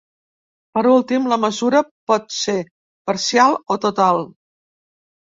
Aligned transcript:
Per 0.77 0.81
últim, 0.91 1.27
la 1.33 1.39
mesura 1.43 1.83
pot 2.13 2.27
ser 2.39 2.57
parcial 3.13 3.63
o 3.77 3.81
total. 3.89 4.29